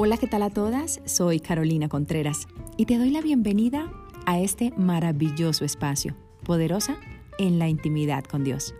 [0.00, 1.00] Hola, ¿qué tal a todas?
[1.06, 2.46] Soy Carolina Contreras
[2.76, 3.90] y te doy la bienvenida
[4.26, 6.14] a este maravilloso espacio,
[6.44, 6.96] poderosa
[7.36, 8.76] en la intimidad con Dios.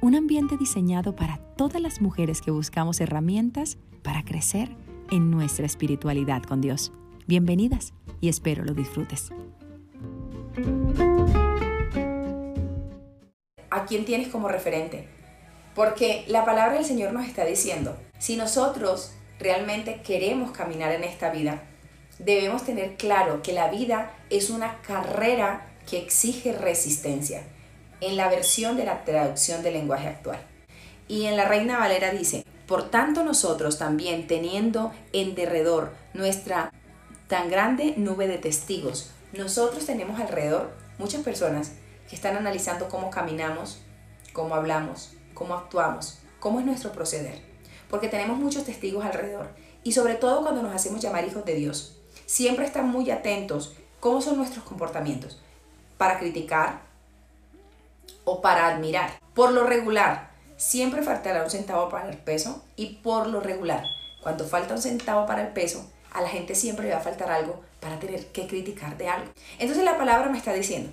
[0.00, 4.74] Un ambiente diseñado para todas las mujeres que buscamos herramientas para crecer
[5.10, 6.90] en nuestra espiritualidad con Dios.
[7.26, 7.92] Bienvenidas
[8.22, 9.28] y espero lo disfrutes.
[13.68, 15.06] ¿A quién tienes como referente?
[15.74, 21.30] Porque la palabra del Señor nos está diciendo, si nosotros realmente queremos caminar en esta
[21.30, 21.62] vida,
[22.18, 27.42] debemos tener claro que la vida es una carrera que exige resistencia,
[28.00, 30.38] en la versión de la traducción del lenguaje actual.
[31.08, 36.72] Y en la Reina Valera dice, por tanto nosotros también teniendo en derredor nuestra
[37.28, 41.72] tan grande nube de testigos, nosotros tenemos alrededor muchas personas
[42.08, 43.82] que están analizando cómo caminamos,
[44.32, 47.51] cómo hablamos, cómo actuamos, cómo es nuestro proceder
[47.92, 49.50] porque tenemos muchos testigos alrededor.
[49.84, 51.98] Y sobre todo cuando nos hacemos llamar hijos de Dios.
[52.24, 55.42] Siempre están muy atentos cómo son nuestros comportamientos
[55.98, 56.80] para criticar
[58.24, 59.20] o para admirar.
[59.34, 63.84] Por lo regular, siempre faltará un centavo para el peso y por lo regular,
[64.22, 67.30] cuando falta un centavo para el peso, a la gente siempre le va a faltar
[67.30, 69.30] algo para tener que criticar de algo.
[69.58, 70.90] Entonces la palabra me está diciendo,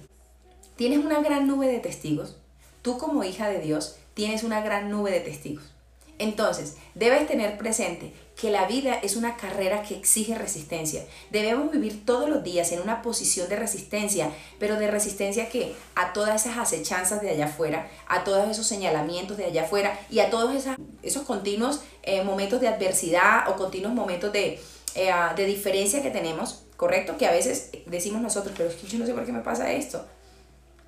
[0.76, 2.36] tienes una gran nube de testigos.
[2.82, 5.79] Tú como hija de Dios tienes una gran nube de testigos.
[6.20, 11.06] Entonces, debes tener presente que la vida es una carrera que exige resistencia.
[11.30, 16.12] Debemos vivir todos los días en una posición de resistencia, pero de resistencia que a
[16.12, 20.30] todas esas acechanzas de allá afuera, a todos esos señalamientos de allá afuera y a
[20.30, 20.54] todos
[21.02, 24.60] esos, continuos eh, momentos de adversidad o continuos momentos de,
[24.96, 27.18] eh, de diferencia que tenemos, ¿correcto?
[27.18, 30.06] Que a veces decimos nosotros, pero es yo no sé por qué me pasa esto.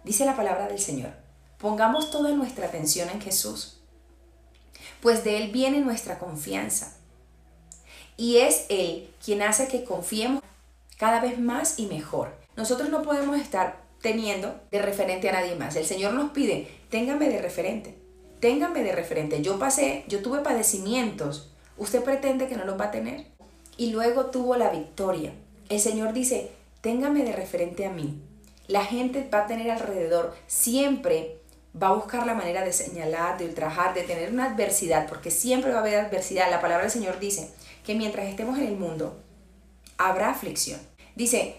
[0.03, 1.11] Dice la palabra del Señor.
[1.57, 3.80] Pongamos toda nuestra atención en Jesús
[5.01, 6.95] pues de Él viene nuestra confianza.
[8.17, 10.43] Y es Él quien hace que confiemos
[10.97, 12.35] cada vez más y mejor.
[12.55, 15.75] Nosotros no podemos estar teniendo de referente a nadie más.
[15.75, 17.97] El Señor nos pide, téngame de referente,
[18.39, 19.41] téngame de referente.
[19.41, 23.25] Yo pasé, yo tuve padecimientos, usted pretende que no los va a tener.
[23.77, 25.33] Y luego tuvo la victoria.
[25.69, 28.21] El Señor dice, téngame de referente a mí.
[28.67, 31.40] La gente va a tener alrededor siempre
[31.79, 35.71] va a buscar la manera de señalar, de ultrajar, de tener una adversidad, porque siempre
[35.71, 36.49] va a haber adversidad.
[36.49, 37.49] La palabra del Señor dice
[37.85, 39.21] que mientras estemos en el mundo,
[39.97, 40.79] habrá aflicción.
[41.15, 41.55] Dice,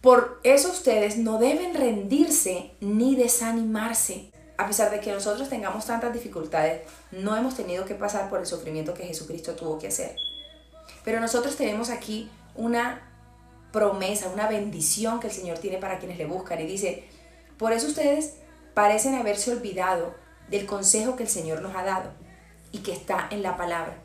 [0.00, 4.30] por eso ustedes no deben rendirse ni desanimarse.
[4.58, 8.46] A pesar de que nosotros tengamos tantas dificultades, no hemos tenido que pasar por el
[8.46, 10.16] sufrimiento que Jesucristo tuvo que hacer.
[11.04, 13.08] Pero nosotros tenemos aquí una
[13.72, 16.60] promesa, una bendición que el Señor tiene para quienes le buscan.
[16.60, 17.04] Y dice,
[17.56, 18.34] por eso ustedes
[18.74, 20.14] parecen haberse olvidado
[20.48, 22.12] del consejo que el Señor nos ha dado
[22.72, 23.96] y que está en la palabra.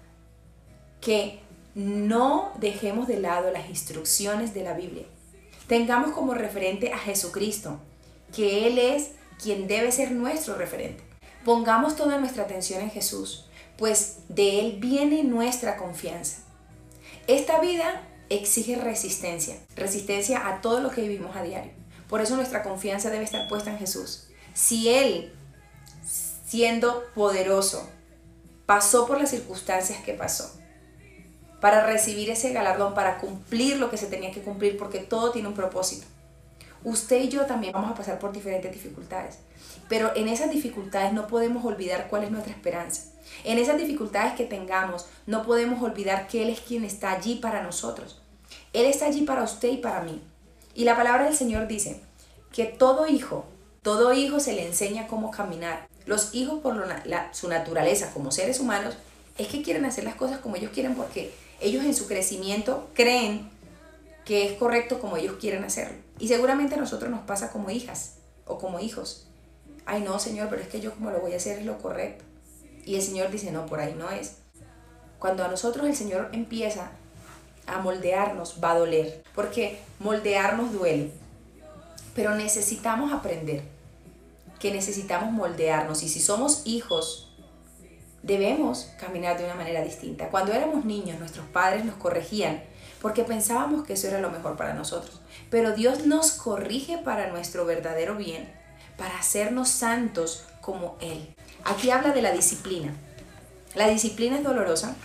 [1.02, 1.40] Que
[1.76, 5.06] no dejemos de lado las instrucciones de la Biblia.
[5.68, 7.80] Tengamos como referente a Jesucristo,
[8.36, 9.12] que Él es
[9.42, 11.04] quien debe ser nuestro referente.
[11.46, 16.38] Pongamos toda nuestra atención en Jesús, pues de Él viene nuestra confianza.
[17.28, 21.72] Esta vida exige resistencia, resistencia a todo lo que vivimos a diario.
[22.10, 24.27] Por eso nuestra confianza debe estar puesta en Jesús.
[24.58, 25.32] Si Él,
[26.04, 27.88] siendo poderoso,
[28.66, 30.52] pasó por las circunstancias que pasó,
[31.62, 35.48] para recibir ese galardón, para cumplir lo que se tenía que cumplir, porque todo tiene
[35.48, 36.08] un propósito.
[36.84, 39.38] Usted y yo también vamos a pasar por diferentes dificultades,
[39.90, 43.12] pero en esas dificultades no podemos olvidar cuál es nuestra esperanza.
[43.44, 47.62] En esas dificultades que tengamos, no podemos olvidar que Él es quien está allí para
[47.62, 48.24] nosotros.
[48.74, 50.20] Él está allí para usted y para mí.
[50.74, 52.02] Y la palabra del Señor dice
[52.52, 53.46] que todo hijo
[53.88, 55.88] todo hijo se le enseña cómo caminar.
[56.06, 56.76] Los hijos por
[57.32, 58.98] su naturaleza como seres humanos
[59.38, 63.50] es que quieren hacer las cosas como ellos quieren porque ellos en su crecimiento creen
[64.26, 65.96] que es correcto como ellos quieren hacerlo.
[66.20, 68.16] Y seguramente a nosotros nos pasa como hijas
[68.46, 69.26] o como hijos.
[69.86, 72.26] Ay no, Señor, pero es que yo como lo voy a hacer es lo correcto.
[72.86, 74.34] Y el Señor dice, no, por ahí no es.
[75.18, 76.92] Cuando a nosotros el Señor empieza
[77.68, 79.24] a moldearnos, va a doler.
[79.34, 81.12] Porque moldearnos duele.
[82.14, 83.77] Pero necesitamos aprender
[84.60, 87.36] que necesitamos moldearnos y si somos hijos,
[88.24, 90.30] debemos caminar de una manera distinta.
[90.30, 92.64] Cuando éramos niños, nuestros padres nos corregían
[93.02, 95.22] porque pensábamos que eso era lo mejor para nosotros.
[95.50, 98.52] Pero Dios nos corrige para nuestro verdadero bien,
[98.98, 101.34] para hacernos santos como Él.
[101.64, 102.94] Aquí habla de la disciplina.
[103.76, 104.96] La disciplina es dolorosa,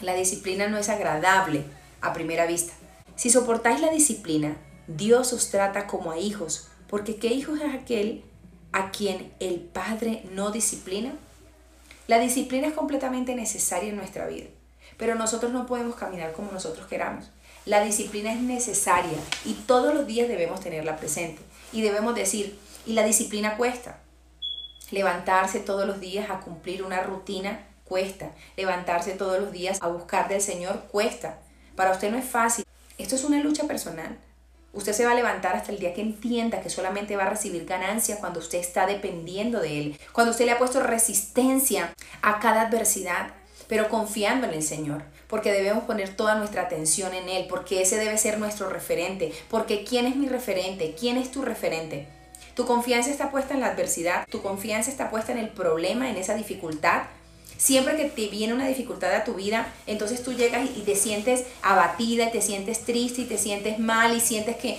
[0.00, 1.64] la disciplina no es agradable
[2.00, 2.72] a primera vista.
[3.16, 8.24] Si soportáis la disciplina, Dios os trata como a hijos, porque ¿qué hijo es aquel
[8.72, 11.14] a quien el Padre no disciplina?
[12.06, 14.46] La disciplina es completamente necesaria en nuestra vida,
[14.96, 17.30] pero nosotros no podemos caminar como nosotros queramos.
[17.66, 21.42] La disciplina es necesaria y todos los días debemos tenerla presente.
[21.70, 23.98] Y debemos decir, y la disciplina cuesta.
[24.90, 28.30] Levantarse todos los días a cumplir una rutina cuesta.
[28.56, 31.40] Levantarse todos los días a buscar del Señor cuesta.
[31.76, 32.64] Para usted no es fácil.
[32.96, 34.18] Esto es una lucha personal.
[34.72, 37.64] Usted se va a levantar hasta el día que entienda que solamente va a recibir
[37.64, 40.00] ganancia cuando usted está dependiendo de Él.
[40.12, 43.32] Cuando usted le ha puesto resistencia a cada adversidad,
[43.66, 45.02] pero confiando en el Señor.
[45.26, 49.32] Porque debemos poner toda nuestra atención en Él, porque ese debe ser nuestro referente.
[49.50, 50.94] Porque ¿quién es mi referente?
[50.98, 52.08] ¿Quién es tu referente?
[52.54, 56.16] Tu confianza está puesta en la adversidad, tu confianza está puesta en el problema, en
[56.16, 57.04] esa dificultad,
[57.58, 61.44] Siempre que te viene una dificultad a tu vida, entonces tú llegas y te sientes
[61.60, 64.78] abatida, y te sientes triste, y te sientes mal, y sientes que...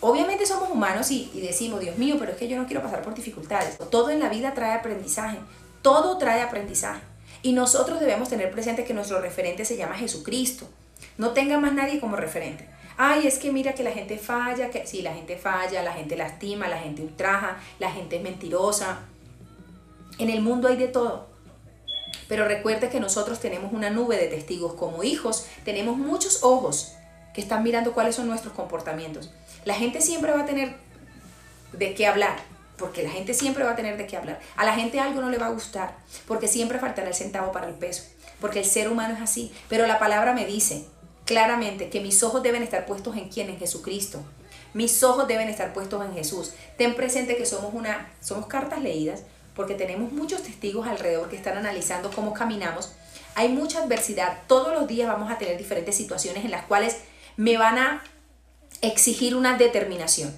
[0.00, 3.02] Obviamente somos humanos y, y decimos, Dios mío, pero es que yo no quiero pasar
[3.02, 3.78] por dificultades.
[3.90, 5.38] Todo en la vida trae aprendizaje,
[5.80, 7.00] todo trae aprendizaje.
[7.42, 10.68] Y nosotros debemos tener presente que nuestro referente se llama Jesucristo.
[11.18, 12.68] No tenga más nadie como referente.
[12.96, 16.16] Ay, es que mira que la gente falla, que sí, la gente falla, la gente
[16.16, 19.02] lastima, la gente ultraja, la gente es mentirosa.
[20.18, 21.35] En el mundo hay de todo.
[22.28, 26.92] Pero recuerde que nosotros tenemos una nube de testigos como hijos, tenemos muchos ojos
[27.34, 29.30] que están mirando cuáles son nuestros comportamientos.
[29.64, 30.76] La gente siempre va a tener
[31.72, 32.38] de qué hablar,
[32.76, 34.40] porque la gente siempre va a tener de qué hablar.
[34.56, 35.96] A la gente algo no le va a gustar,
[36.26, 38.04] porque siempre faltará el centavo para el peso,
[38.40, 39.52] porque el ser humano es así.
[39.68, 40.86] Pero la palabra me dice
[41.24, 44.22] claramente que mis ojos deben estar puestos en quién, en Jesucristo.
[44.72, 46.52] Mis ojos deben estar puestos en Jesús.
[46.76, 49.22] Ten presente que somos una, somos cartas leídas,
[49.56, 52.92] porque tenemos muchos testigos alrededor que están analizando cómo caminamos.
[53.34, 54.42] Hay mucha adversidad.
[54.46, 56.98] Todos los días vamos a tener diferentes situaciones en las cuales
[57.36, 58.04] me van a
[58.82, 60.32] exigir una determinación.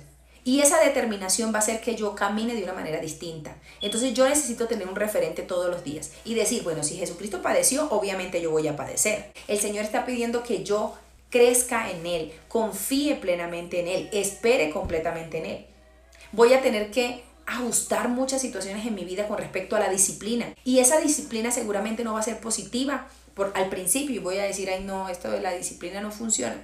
[0.45, 3.55] Y esa determinación va a hacer que yo camine de una manera distinta.
[3.83, 7.91] Entonces yo necesito tener un referente todos los días y decir, bueno, si Jesucristo padeció,
[7.91, 9.31] obviamente yo voy a padecer.
[9.47, 10.97] El Señor está pidiendo que yo
[11.29, 15.67] crezca en Él, confíe plenamente en Él, espere completamente en Él.
[16.33, 20.55] Voy a tener que ajustar muchas situaciones en mi vida con respecto a la disciplina.
[20.65, 24.45] Y esa disciplina seguramente no va a ser positiva por, al principio y voy a
[24.45, 26.57] decir, ay no, esto de la disciplina no funciona.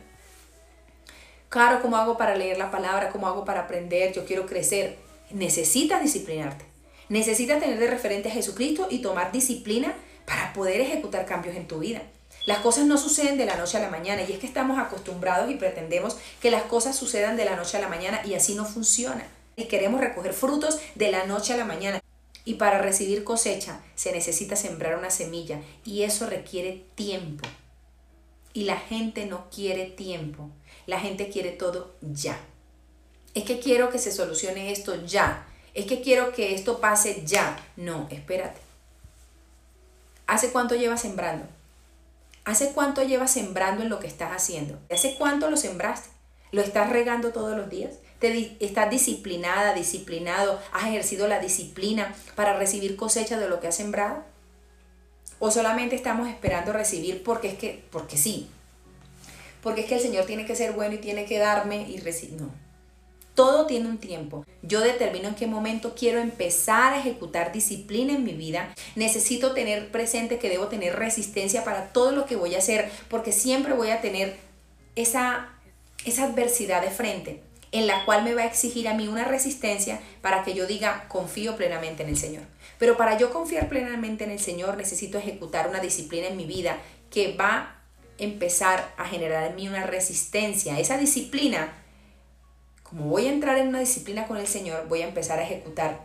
[1.49, 3.09] Claro, ¿cómo hago para leer la palabra?
[3.09, 4.13] ¿Cómo hago para aprender?
[4.13, 4.99] Yo quiero crecer.
[5.31, 6.67] Necesitas disciplinarte.
[7.09, 9.95] Necesitas tener de referente a Jesucristo y tomar disciplina
[10.27, 12.03] para poder ejecutar cambios en tu vida.
[12.45, 15.51] Las cosas no suceden de la noche a la mañana y es que estamos acostumbrados
[15.51, 18.67] y pretendemos que las cosas sucedan de la noche a la mañana y así no
[18.67, 19.25] funciona
[19.57, 22.01] y queremos recoger frutos de la noche a la mañana.
[22.45, 27.49] Y para recibir cosecha se necesita sembrar una semilla y eso requiere tiempo.
[28.53, 30.51] Y la gente no quiere tiempo,
[30.87, 32.39] la gente quiere todo ya.
[33.35, 35.47] Es que quiero que se solucione esto ya.
[35.75, 37.59] Es que quiero que esto pase ya.
[37.77, 38.61] No, espérate.
[40.27, 41.47] ¿Hace cuánto llevas sembrando?
[42.45, 44.79] ¿Hace cuánto llevas sembrando en lo que estás haciendo?
[44.91, 46.14] ¿Hace cuánto lo sembraste?
[46.53, 47.95] ¿Lo estás regando todos los días?
[48.61, 54.25] estás disciplinada, disciplinado, has ejercido la disciplina para recibir cosecha de lo que has sembrado?
[55.39, 58.49] ¿O solamente estamos esperando recibir porque es que, porque sí?
[59.63, 62.41] Porque es que el Señor tiene que ser bueno y tiene que darme y recibir.
[62.41, 62.51] No.
[63.35, 64.47] Todo tiene un tiempo.
[64.63, 68.73] Yo determino en qué momento quiero empezar a ejecutar disciplina en mi vida.
[68.95, 73.33] Necesito tener presente que debo tener resistencia para todo lo que voy a hacer, porque
[73.33, 74.37] siempre voy a tener
[74.95, 75.54] esa,
[76.05, 77.43] esa adversidad de frente
[77.75, 81.07] en la cual me va a exigir a mí una resistencia para que yo diga
[81.09, 82.45] confío plenamente en el Señor.
[82.79, 86.79] Pero para yo confiar plenamente en el Señor necesito ejecutar una disciplina en mi vida
[87.11, 87.77] que va a
[88.19, 90.79] empezar a generar en mí una resistencia.
[90.79, 91.73] Esa disciplina,
[92.85, 96.01] como voy a entrar en una disciplina con el Señor, voy a empezar a ejecutar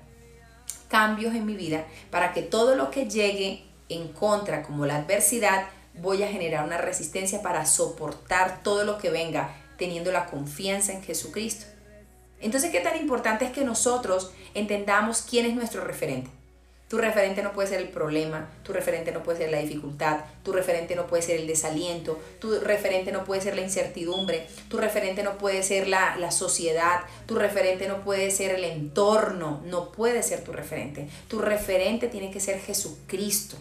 [0.87, 5.67] cambios en mi vida para que todo lo que llegue en contra, como la adversidad,
[5.93, 11.01] voy a generar una resistencia para soportar todo lo que venga teniendo la confianza en
[11.01, 11.65] Jesucristo.
[12.41, 16.29] Entonces, ¿qué tan importante es que nosotros entendamos quién es nuestro referente?
[16.89, 20.51] Tu referente no puede ser el problema, tu referente no puede ser la dificultad, tu
[20.53, 25.21] referente no puede ser el desaliento, tu referente no puede ser la incertidumbre, tu referente
[25.21, 30.24] no puede ser la, la, sociedad, tu referente no puede ser el entorno, no puede
[30.24, 31.07] ser tu referente.
[31.27, 33.55] Tu referente tiene que ser Jesucristo.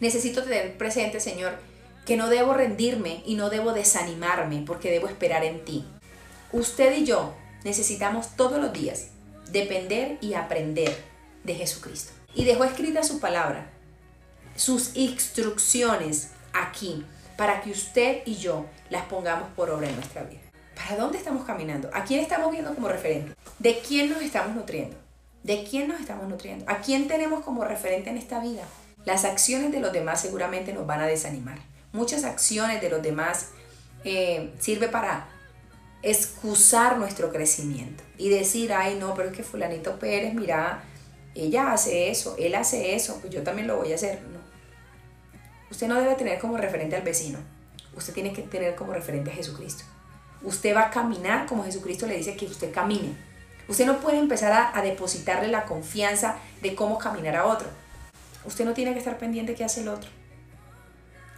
[0.00, 1.54] Necesito tener presente, Señor,
[2.06, 5.84] que no debo rendirme y no debo desanimarme porque debo esperar en ti.
[6.52, 9.08] Usted y yo necesitamos todos los días
[9.50, 10.96] depender y aprender
[11.44, 12.12] de Jesucristo.
[12.34, 13.70] Y dejó escrita su palabra,
[14.56, 17.04] sus instrucciones aquí,
[17.36, 20.40] para que usted y yo las pongamos por obra en nuestra vida.
[20.74, 21.90] ¿Para dónde estamos caminando?
[21.92, 23.34] ¿A quién estamos viendo como referente?
[23.58, 24.96] ¿De quién nos estamos nutriendo?
[25.42, 26.64] ¿De quién nos estamos nutriendo?
[26.68, 28.62] ¿A quién tenemos como referente en esta vida?
[29.04, 31.58] Las acciones de los demás seguramente nos van a desanimar.
[31.92, 33.50] Muchas acciones de los demás
[34.04, 35.28] eh, sirve para
[36.02, 40.82] excusar nuestro crecimiento y decir, ay no, pero es que fulanito Pérez, mira,
[41.34, 44.20] ella hace eso, él hace eso, pues yo también lo voy a hacer.
[44.22, 44.40] No.
[45.70, 47.38] Usted no debe tener como referente al vecino,
[47.96, 49.84] usted tiene que tener como referente a Jesucristo.
[50.42, 53.14] Usted va a caminar como Jesucristo le dice que usted camine.
[53.68, 57.68] Usted no puede empezar a, a depositarle la confianza de cómo caminar a otro.
[58.44, 60.10] Usted no tiene que estar pendiente qué hace el otro.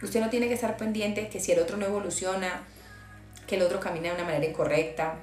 [0.01, 2.63] Usted no tiene que estar pendiente que si el otro no evoluciona,
[3.47, 5.15] que el otro camina de una manera incorrecta.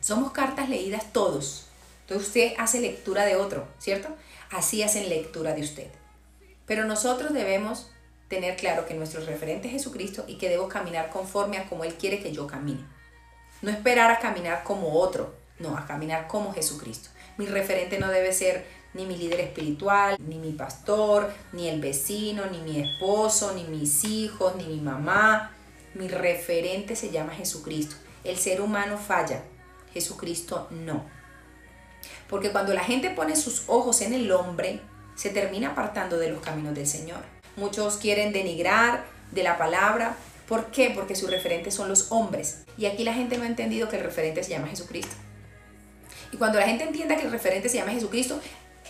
[0.00, 1.66] Somos cartas leídas todos.
[2.02, 4.08] Entonces usted hace lectura de otro, ¿cierto?
[4.50, 5.88] Así hacen lectura de usted.
[6.66, 7.90] Pero nosotros debemos
[8.28, 11.94] tener claro que nuestro referente es Jesucristo y que debo caminar conforme a como Él
[11.94, 12.84] quiere que yo camine.
[13.62, 17.10] No esperar a caminar como otro, no, a caminar como Jesucristo.
[17.36, 22.46] Mi referente no debe ser ni mi líder espiritual, ni mi pastor, ni el vecino,
[22.46, 25.52] ni mi esposo, ni mis hijos, ni mi mamá.
[25.94, 27.96] Mi referente se llama Jesucristo.
[28.22, 29.42] El ser humano falla,
[29.92, 31.04] Jesucristo no.
[32.28, 34.80] Porque cuando la gente pone sus ojos en el hombre,
[35.14, 37.20] se termina apartando de los caminos del Señor.
[37.56, 40.16] Muchos quieren denigrar de la palabra.
[40.48, 40.90] ¿Por qué?
[40.94, 42.64] Porque sus referentes son los hombres.
[42.76, 45.14] Y aquí la gente no ha entendido que el referente se llama Jesucristo.
[46.32, 48.40] Y cuando la gente entienda que el referente se llama Jesucristo,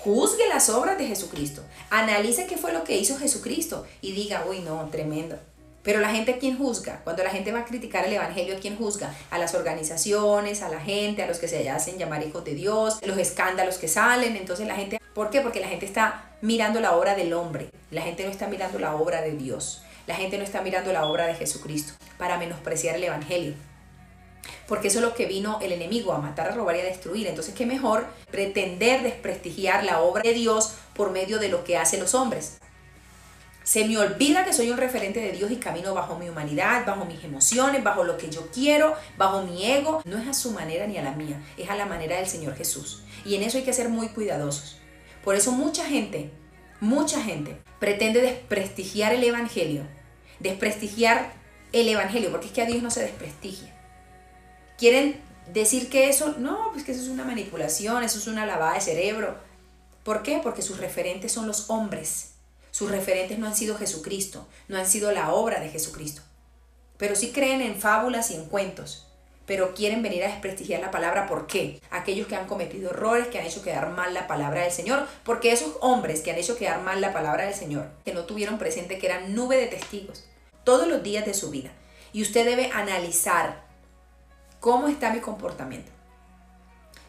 [0.04, 1.62] juzgue las obras de Jesucristo.
[1.88, 5.38] Analice qué fue lo que hizo Jesucristo y diga, uy, no, tremendo.
[5.82, 7.00] Pero la gente, ¿quién juzga?
[7.04, 9.14] Cuando la gente va a criticar el Evangelio, ¿quién juzga?
[9.30, 12.98] A las organizaciones, a la gente, a los que se hacen llamar hijos de Dios,
[13.04, 14.36] los escándalos que salen.
[14.36, 15.40] Entonces la gente, ¿por qué?
[15.40, 17.70] Porque la gente está mirando la obra del hombre.
[17.90, 19.82] La gente no está mirando la obra de Dios.
[20.06, 23.54] La gente no está mirando la obra de Jesucristo para menospreciar el Evangelio.
[24.66, 27.26] Porque eso es lo que vino el enemigo, a matar, a robar y a destruir.
[27.26, 32.00] Entonces, ¿qué mejor pretender desprestigiar la obra de Dios por medio de lo que hacen
[32.00, 32.58] los hombres?
[33.64, 37.06] Se me olvida que soy un referente de Dios y camino bajo mi humanidad, bajo
[37.06, 40.02] mis emociones, bajo lo que yo quiero, bajo mi ego.
[40.04, 42.54] No es a su manera ni a la mía, es a la manera del Señor
[42.56, 43.02] Jesús.
[43.24, 44.76] Y en eso hay que ser muy cuidadosos.
[45.24, 46.30] Por eso mucha gente,
[46.80, 49.86] mucha gente pretende desprestigiar el Evangelio,
[50.40, 51.32] desprestigiar
[51.72, 53.74] el Evangelio, porque es que a Dios no se desprestigia.
[54.78, 55.20] Quieren
[55.52, 58.80] decir que eso, no, pues que eso es una manipulación, eso es una lavada de
[58.80, 59.36] cerebro.
[60.02, 60.40] ¿Por qué?
[60.42, 62.34] Porque sus referentes son los hombres
[62.74, 66.22] sus referentes no han sido Jesucristo, no han sido la obra de Jesucristo.
[66.96, 69.06] Pero sí creen en fábulas y en cuentos.
[69.46, 71.28] Pero quieren venir a desprestigiar la palabra.
[71.28, 71.80] ¿Por qué?
[71.92, 75.06] Aquellos que han cometido errores, que han hecho quedar mal la palabra del Señor.
[75.22, 78.58] Porque esos hombres que han hecho quedar mal la palabra del Señor, que no tuvieron
[78.58, 80.24] presente que eran nube de testigos
[80.64, 81.70] todos los días de su vida.
[82.12, 83.62] Y usted debe analizar
[84.64, 85.92] cómo está mi comportamiento.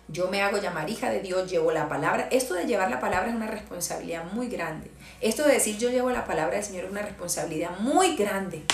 [0.09, 2.27] Yo me hago llamar hija de Dios, llevo la palabra.
[2.29, 4.91] Esto de llevar la palabra es una responsabilidad muy grande.
[5.21, 8.65] Esto de decir yo llevo la palabra del Señor es una responsabilidad muy grande.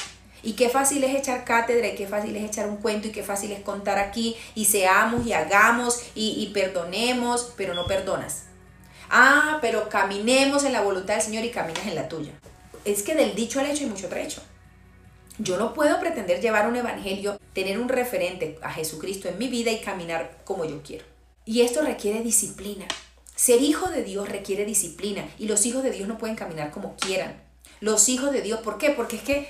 [0.41, 3.21] Y qué fácil es echar cátedra y qué fácil es echar un cuento y qué
[3.21, 8.45] fácil es contar aquí y seamos y hagamos y, y perdonemos, pero no perdonas.
[9.11, 12.31] Ah, pero caminemos en la voluntad del Señor y caminas en la tuya.
[12.83, 14.41] Es que del dicho al hecho hay mucho trecho.
[15.38, 19.71] Yo no puedo pretender llevar un evangelio, tener un referente a Jesucristo en mi vida
[19.71, 21.05] y caminar como yo quiero.
[21.45, 22.85] Y esto requiere disciplina.
[23.35, 26.95] Ser hijo de Dios requiere disciplina y los hijos de Dios no pueden caminar como
[26.95, 27.41] quieran.
[27.79, 28.91] Los hijos de Dios, ¿por qué?
[28.91, 29.50] Porque es que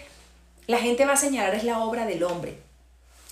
[0.67, 2.57] la gente va a señalar es la obra del hombre.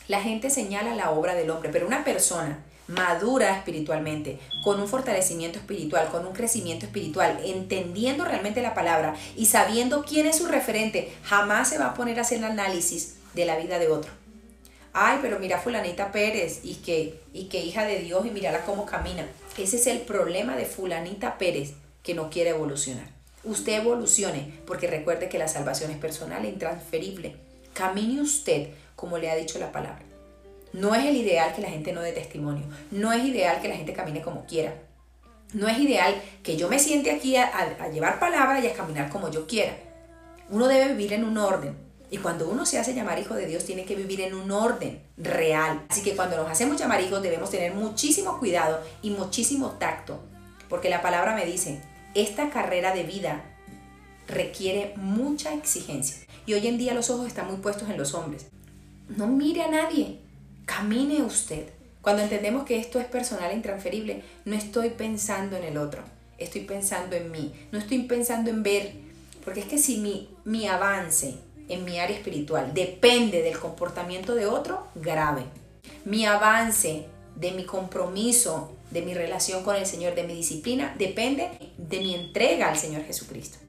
[0.07, 5.59] La gente señala la obra del hombre, pero una persona madura espiritualmente, con un fortalecimiento
[5.59, 11.13] espiritual, con un crecimiento espiritual, entendiendo realmente la palabra y sabiendo quién es su referente,
[11.23, 14.11] jamás se va a poner a hacer el análisis de la vida de otro
[14.93, 18.85] ay, pero mira fulanita Pérez y que, y que hija de Dios y mírala cómo
[18.85, 19.27] camina.
[19.57, 23.07] Ese es el problema de fulanita Pérez que no quiere evolucionar.
[23.43, 27.35] Usted evolucione porque recuerde que la salvación es personal e intransferible.
[27.73, 30.08] Camine usted como le ha dicho la palabra.
[30.73, 32.65] No es el ideal que la gente no dé testimonio.
[32.91, 34.73] No es ideal que la gente camine como quiera.
[35.53, 37.49] No es ideal que yo me siente aquí a,
[37.91, 39.75] llevar palabra y a caminar como yo quiera.
[40.49, 41.75] Uno debe vivir en un orden
[42.11, 45.01] y cuando uno se hace llamar hijo de Dios, tiene que vivir en un orden
[45.17, 45.85] real.
[45.89, 50.19] Así que cuando nos hacemos llamar hijos, debemos tener muchísimo cuidado y muchísimo tacto.
[50.69, 51.81] Porque la palabra me dice,
[52.15, 53.43] esta carrera de vida
[54.27, 56.17] requiere mucha exigencia.
[56.45, 58.47] Y hoy en día los ojos están muy puestos en los hombres.
[59.07, 60.19] No mire a nadie,
[60.69, 61.67] camine usted.
[62.01, 66.03] Cuando entendemos que esto es personal e intransferible, no estoy pensando en el otro,
[66.37, 68.91] estoy pensando en mí, no estoy pensando en ver,
[69.43, 71.33] porque es que si mi, mi avance
[71.67, 75.43] en mi área espiritual depende del comportamiento de otro, grave.
[76.05, 81.49] Mi avance de mi compromiso, de mi relación con el Señor, de mi disciplina, depende
[81.77, 83.68] de mi entrega al Señor Jesucristo.